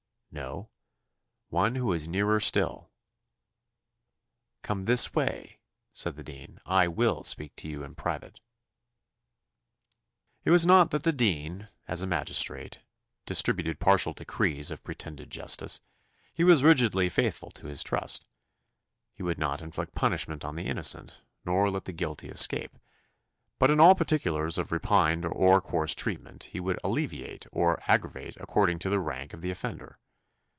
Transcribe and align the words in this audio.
"No; 0.33 0.69
one 1.49 1.75
who 1.75 1.91
is 1.91 2.07
nearer 2.07 2.39
still." 2.39 2.89
"Come 4.61 4.85
this 4.85 5.13
way," 5.13 5.59
said 5.89 6.15
the 6.15 6.23
dean; 6.23 6.61
"I 6.65 6.87
will 6.87 7.25
speak 7.25 7.53
to 7.57 7.67
you 7.67 7.83
in 7.83 7.95
private." 7.95 8.39
It 10.45 10.51
was 10.51 10.65
not 10.65 10.91
that 10.91 11.03
the 11.03 11.11
dean, 11.11 11.67
as 11.85 12.01
a 12.01 12.07
magistrate, 12.07 12.77
distributed 13.25 13.81
partial 13.81 14.13
decrees 14.13 14.71
of 14.71 14.85
pretended 14.85 15.29
justice 15.31 15.81
he 16.33 16.45
was 16.45 16.63
rigidly 16.63 17.09
faithful 17.09 17.51
to 17.51 17.67
his 17.67 17.83
trust: 17.83 18.25
he 19.13 19.23
would 19.23 19.37
not 19.37 19.61
inflict 19.61 19.93
punishment 19.95 20.45
on 20.45 20.55
the 20.55 20.65
innocent, 20.67 21.21
nor 21.43 21.69
let 21.69 21.83
the 21.83 21.91
guilty 21.91 22.29
escape; 22.29 22.77
but 23.59 23.69
in 23.69 23.81
all 23.81 23.95
particulars 23.95 24.57
of 24.57 24.71
refined 24.71 25.25
or 25.25 25.59
coarse 25.59 25.93
treatment 25.93 26.43
he 26.53 26.61
would 26.61 26.79
alleviate 26.85 27.45
or 27.51 27.83
aggravate 27.87 28.37
according 28.37 28.79
to 28.79 28.89
the 28.89 29.01
rank 29.01 29.33
of 29.33 29.41
the 29.41 29.51
offender. 29.51 29.97